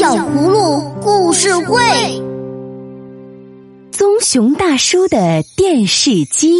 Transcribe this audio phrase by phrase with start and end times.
[0.00, 1.78] 小葫芦故事会：
[3.92, 6.54] 棕熊大叔的电视机。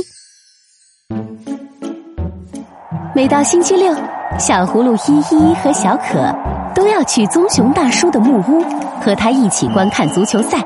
[3.14, 3.94] 每到星期六，
[4.38, 6.36] 小葫芦依依和小可
[6.74, 8.62] 都要去棕熊大叔的木屋，
[9.00, 10.58] 和他一起观看足球赛。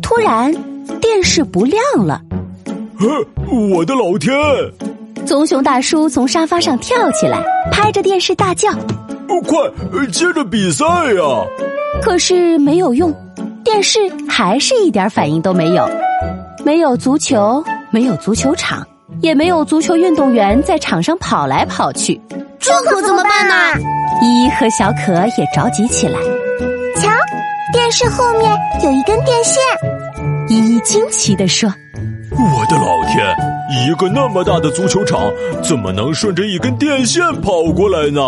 [0.00, 0.54] 突然，
[1.00, 2.20] 电视不亮了。
[3.74, 4.32] 我的老天！
[5.26, 8.70] 棕熊大叔从沙发上跳起来，拍着电视大叫。
[9.46, 11.22] 快接着比赛呀！
[12.02, 13.14] 可是没有用，
[13.62, 15.88] 电视还是一点反应都没有。
[16.64, 18.86] 没有足球，没有足球场，
[19.20, 22.20] 也没有足球运动员在场上跑来跑去。
[22.58, 23.54] 这可怎么办呢？
[24.22, 26.18] 依依和小可也着急起来。
[26.96, 27.10] 瞧，
[27.72, 28.50] 电视后面
[28.82, 29.62] 有一根电线。
[30.48, 31.68] 依依惊奇地说
[32.32, 33.36] ：“我的老天！
[33.86, 35.30] 一个那么大的足球场，
[35.62, 38.20] 怎么能顺着一根电线跑过来呢？”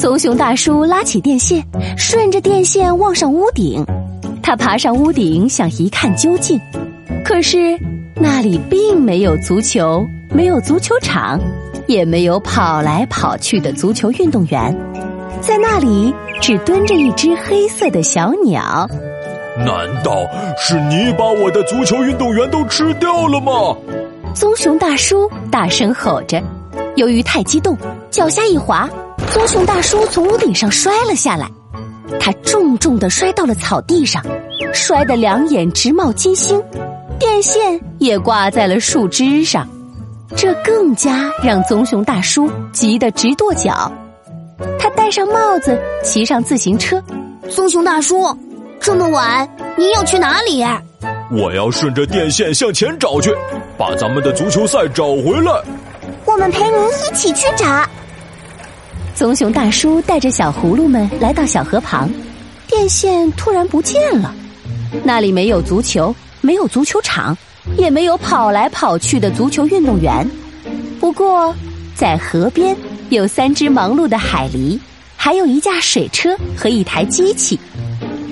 [0.00, 1.62] 棕熊大叔拉起电线，
[1.94, 3.84] 顺着电线望上屋顶。
[4.42, 6.58] 他爬上屋顶，想一看究竟。
[7.22, 7.78] 可是
[8.14, 11.38] 那里并没有足球，没有足球场，
[11.86, 14.74] 也没有跑来跑去的足球运动员。
[15.42, 18.88] 在那里，只蹲着一只黑色的小鸟。
[19.58, 20.16] 难道
[20.56, 23.76] 是你把我的足球运动员都吃掉了吗？
[24.34, 26.42] 棕熊大叔大声吼着。
[26.96, 27.76] 由于太激动，
[28.10, 28.88] 脚下一滑。
[29.32, 31.48] 棕熊大叔从屋顶上摔了下来，
[32.18, 34.22] 他重重的摔到了草地上，
[34.72, 36.60] 摔得两眼直冒金星，
[37.18, 39.68] 电线也挂在了树枝上，
[40.36, 43.90] 这更加让棕熊大叔急得直跺脚。
[44.78, 47.02] 他戴上帽子，骑上自行车。
[47.48, 48.36] 棕熊大叔，
[48.80, 50.64] 这么晚，您要去哪里？
[51.30, 53.32] 我要顺着电线向前找去，
[53.78, 55.52] 把咱们的足球赛找回来。
[56.26, 57.64] 我们陪您一起去找。
[59.20, 62.08] 棕熊大叔带着小葫芦们来到小河旁，
[62.66, 64.34] 电线突然不见了。
[65.04, 67.36] 那里没有足球，没有足球场，
[67.76, 70.26] 也没有跑来跑去的足球运动员。
[70.98, 71.54] 不过，
[71.94, 72.74] 在河边
[73.10, 74.80] 有三只忙碌的海狸，
[75.18, 77.60] 还有一架水车和一台机器。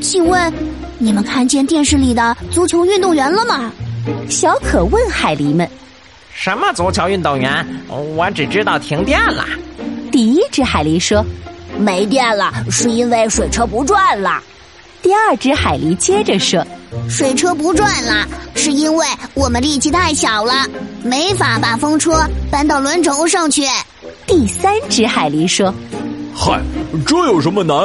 [0.01, 0.51] 请问，
[0.97, 3.71] 你们看见电视里的足球运动员了吗？
[4.31, 5.69] 小可问海狸们
[6.33, 7.67] ：“什么足球运动员？
[8.17, 9.45] 我只知道停电了。”
[10.11, 11.25] 第一只海狸说
[11.79, 14.43] ：“没电了，是因为水车不转了。”
[15.01, 16.67] 第二只海狸接着说
[17.09, 20.67] ：“水车不转了，是因为我们力气太小了，
[21.03, 23.63] 没法把风车搬到轮轴上去。”
[24.27, 25.73] 第三只海狸说
[26.35, 26.61] ：“嗨，
[27.07, 27.77] 这有什么难？”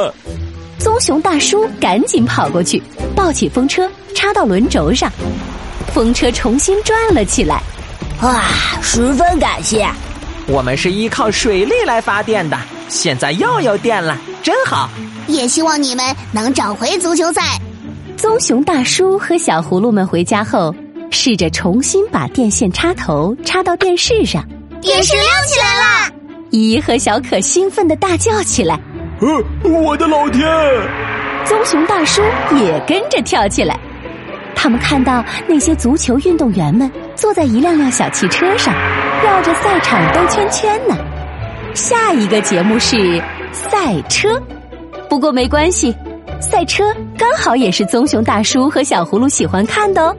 [0.78, 2.82] 棕熊大叔赶紧跑过去，
[3.14, 5.10] 抱起风车插到轮轴上，
[5.94, 7.62] 风车重新转了起来。
[8.22, 8.44] 哇，
[8.82, 9.88] 十分感谢！
[10.46, 14.90] 我们是依靠水力来发电的，现在又有电了，真好！
[15.26, 17.58] 也希望你们能找回足球赛。
[18.16, 20.74] 棕熊大叔和小葫芦们回家后，
[21.10, 24.44] 试着重新把电线插头插到电视上，
[24.82, 26.12] 电视亮起来了！
[26.50, 28.78] 依依和小可兴奋的大叫起来
[29.20, 30.46] ：“呃，我的老天！”
[31.46, 32.22] 棕熊大叔
[32.54, 33.78] 也跟着跳起来。
[34.54, 38.74] 他们看到那些足球运动员们坐在一辆辆小汽车上。
[39.24, 40.94] 绕着赛场兜圈圈呢。
[41.74, 43.18] 下一个节目是
[43.54, 44.38] 赛车，
[45.08, 45.96] 不过没关系，
[46.42, 50.14] 赛车刚好也是棕熊大叔和小葫芦喜欢看的哦。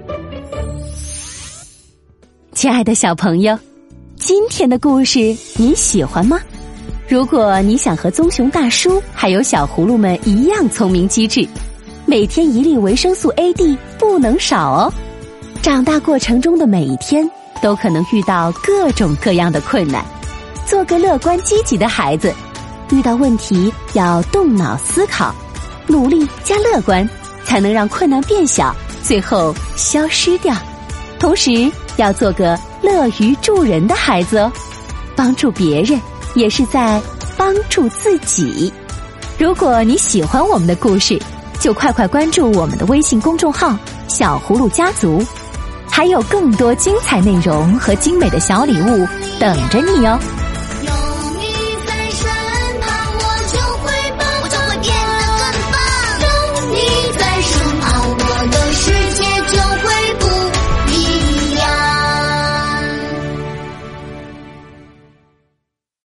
[2.54, 3.56] 亲爱的小朋友，
[4.16, 5.20] 今天的故事
[5.56, 6.40] 你喜欢吗？
[7.08, 11.48] 如果你想和棕熊大叔还有小葫芦们一样聪明机智，
[12.08, 14.92] 每天一粒维生素 A D 不能少哦。
[15.62, 17.30] 长大过程中的每一天。
[17.62, 20.04] 都可能遇到各种各样的困难，
[20.66, 22.34] 做个乐观积极的孩子。
[22.92, 25.34] 遇到问题要动脑思考，
[25.88, 27.08] 努力加乐观，
[27.44, 30.56] 才能让困难变小，最后消失掉。
[31.18, 34.52] 同时要做个乐于助人的孩子哦，
[35.16, 36.00] 帮助别人
[36.36, 37.02] 也是在
[37.36, 38.72] 帮助自己。
[39.40, 41.20] 如果你喜欢我们的故事，
[41.60, 43.76] 就快快关注我们的微信公众号
[44.08, 45.24] “小葫芦家族”。
[45.96, 49.08] 还有更多精彩内容和精美的小礼物
[49.40, 50.20] 等着你哦！